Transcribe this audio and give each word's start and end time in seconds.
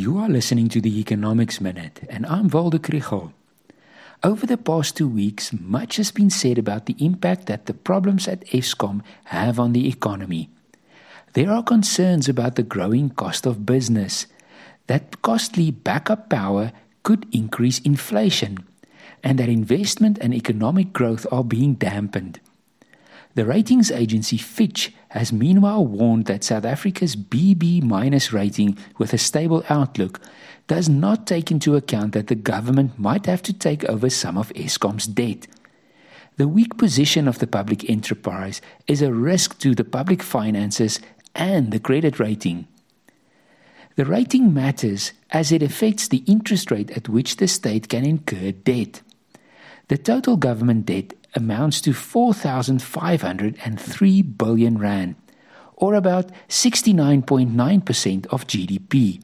You 0.00 0.16
are 0.16 0.30
listening 0.30 0.70
to 0.70 0.80
the 0.80 0.98
Economics 0.98 1.60
Minute, 1.60 2.06
and 2.08 2.24
I'm 2.24 2.48
Waldo 2.48 2.78
Krugell. 2.78 3.34
Over 4.24 4.46
the 4.46 4.56
past 4.56 4.96
two 4.96 5.06
weeks, 5.06 5.52
much 5.52 5.96
has 5.96 6.10
been 6.10 6.30
said 6.30 6.56
about 6.56 6.86
the 6.86 6.96
impact 7.04 7.44
that 7.48 7.66
the 7.66 7.74
problems 7.74 8.26
at 8.26 8.46
Eskom 8.46 9.02
have 9.24 9.60
on 9.60 9.74
the 9.74 9.86
economy. 9.86 10.48
There 11.34 11.50
are 11.50 11.62
concerns 11.62 12.30
about 12.30 12.54
the 12.56 12.62
growing 12.62 13.10
cost 13.10 13.44
of 13.44 13.66
business, 13.66 14.26
that 14.86 15.20
costly 15.20 15.70
backup 15.70 16.30
power 16.30 16.72
could 17.02 17.26
increase 17.30 17.78
inflation, 17.80 18.56
and 19.22 19.38
that 19.38 19.50
investment 19.50 20.16
and 20.22 20.32
economic 20.32 20.94
growth 20.94 21.26
are 21.30 21.44
being 21.44 21.74
dampened. 21.74 22.40
The 23.34 23.44
ratings 23.44 23.92
agency 23.92 24.36
Fitch 24.36 24.92
has 25.10 25.32
meanwhile 25.32 25.86
warned 25.86 26.26
that 26.26 26.42
South 26.42 26.64
Africa's 26.64 27.14
BB 27.14 27.82
minus 27.82 28.32
rating 28.32 28.76
with 28.98 29.12
a 29.12 29.18
stable 29.18 29.64
outlook 29.68 30.20
does 30.66 30.88
not 30.88 31.26
take 31.26 31.50
into 31.50 31.76
account 31.76 32.12
that 32.12 32.26
the 32.26 32.34
government 32.34 32.98
might 32.98 33.26
have 33.26 33.42
to 33.42 33.52
take 33.52 33.84
over 33.84 34.10
some 34.10 34.36
of 34.36 34.52
Eskom's 34.54 35.06
debt. 35.06 35.46
The 36.36 36.48
weak 36.48 36.76
position 36.76 37.28
of 37.28 37.38
the 37.38 37.46
public 37.46 37.88
enterprise 37.88 38.60
is 38.86 39.02
a 39.02 39.12
risk 39.12 39.58
to 39.60 39.74
the 39.74 39.84
public 39.84 40.22
finances 40.22 41.00
and 41.34 41.72
the 41.72 41.80
credit 41.80 42.18
rating. 42.18 42.66
The 43.96 44.06
rating 44.06 44.52
matters 44.52 45.12
as 45.30 45.52
it 45.52 45.62
affects 45.62 46.08
the 46.08 46.24
interest 46.26 46.70
rate 46.70 46.90
at 46.92 47.08
which 47.08 47.36
the 47.36 47.46
state 47.46 47.88
can 47.88 48.04
incur 48.04 48.52
debt. 48.52 49.02
The 49.88 49.98
total 49.98 50.36
government 50.36 50.86
debt 50.86 51.12
amounts 51.34 51.80
to 51.82 51.92
4,503 51.92 54.22
billion 54.22 54.78
rand, 54.78 55.16
or 55.76 55.94
about 55.94 56.30
69.9% 56.48 58.26
of 58.26 58.46
GDP. 58.46 59.22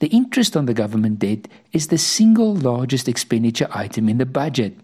The 0.00 0.08
interest 0.08 0.56
on 0.56 0.66
the 0.66 0.74
government 0.74 1.20
debt 1.20 1.48
is 1.72 1.86
the 1.88 1.98
single 1.98 2.54
largest 2.54 3.08
expenditure 3.08 3.68
item 3.70 4.08
in 4.08 4.18
the 4.18 4.26
budget. 4.26 4.76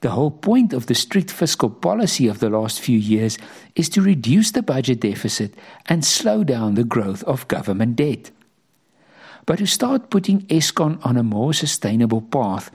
The 0.00 0.10
whole 0.10 0.30
point 0.30 0.72
of 0.72 0.86
the 0.86 0.94
strict 0.94 1.30
fiscal 1.30 1.68
policy 1.68 2.26
of 2.26 2.38
the 2.38 2.48
last 2.48 2.80
few 2.80 2.96
years 2.96 3.36
is 3.74 3.90
to 3.90 4.00
reduce 4.00 4.52
the 4.52 4.62
budget 4.62 5.00
deficit 5.00 5.54
and 5.86 6.04
slow 6.04 6.42
down 6.42 6.74
the 6.74 6.84
growth 6.84 7.22
of 7.24 7.48
government 7.48 7.96
debt. 7.96 8.30
But 9.44 9.58
to 9.58 9.66
start 9.66 10.10
putting 10.10 10.46
Eskom 10.46 11.04
on 11.04 11.18
a 11.18 11.22
more 11.22 11.52
sustainable 11.52 12.22
path, 12.22 12.70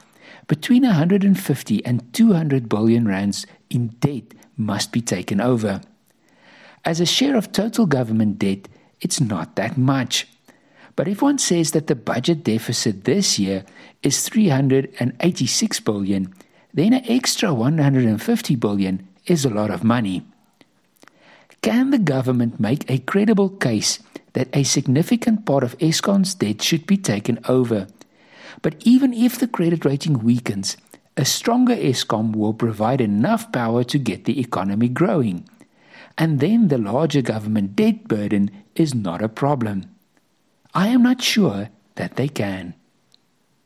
between 0.47 0.83
150 0.83 1.85
and 1.85 2.13
200 2.13 2.69
billion 2.69 3.07
rands 3.07 3.45
in 3.69 3.87
debt 3.99 4.33
must 4.57 4.91
be 4.91 5.01
taken 5.01 5.41
over. 5.41 5.81
As 6.83 6.99
a 6.99 7.05
share 7.05 7.35
of 7.35 7.51
total 7.51 7.85
government 7.85 8.39
debt, 8.39 8.67
it's 9.01 9.19
not 9.19 9.55
that 9.55 9.77
much. 9.77 10.27
But 10.95 11.07
if 11.07 11.21
one 11.21 11.37
says 11.37 11.71
that 11.71 11.87
the 11.87 11.95
budget 11.95 12.43
deficit 12.43 13.03
this 13.03 13.37
year 13.37 13.65
is 14.03 14.27
386 14.29 15.79
billion, 15.81 16.33
then 16.73 16.93
an 16.93 17.03
extra 17.07 17.53
150 17.53 18.55
billion 18.55 19.07
is 19.25 19.43
a 19.45 19.49
lot 19.49 19.71
of 19.71 19.83
money. 19.83 20.25
Can 21.61 21.89
the 21.89 21.97
government 21.97 22.59
make 22.59 22.89
a 22.89 22.99
credible 22.99 23.49
case 23.49 23.99
that 24.33 24.55
a 24.55 24.63
significant 24.63 25.45
part 25.45 25.63
of 25.63 25.77
Eskom's 25.79 26.35
debt 26.35 26.61
should 26.61 26.85
be 26.85 26.97
taken 26.97 27.39
over? 27.47 27.87
But 28.65 28.81
even 28.83 29.13
if 29.13 29.37
the 29.37 29.47
credit 29.47 29.85
rating 29.85 30.23
weakens, 30.23 30.75
a 31.15 31.23
stronger 31.23 31.75
Eskom 31.75 32.35
will 32.35 32.55
provide 32.55 32.99
enough 32.99 33.51
power 33.51 33.83
to 33.83 33.99
get 33.99 34.25
the 34.25 34.39
economy 34.39 34.89
growing. 34.89 35.47
And 36.17 36.39
then 36.39 36.69
the 36.69 36.79
larger 36.79 37.21
government 37.21 37.75
debt 37.75 38.07
burden 38.07 38.49
is 38.73 38.95
not 38.95 39.21
a 39.21 39.29
problem. 39.29 39.93
I 40.73 40.87
am 40.87 41.03
not 41.03 41.21
sure 41.21 41.69
that 41.93 42.15
they 42.15 42.27
can. 42.27 42.73